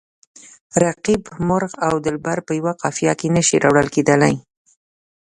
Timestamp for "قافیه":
2.81-3.13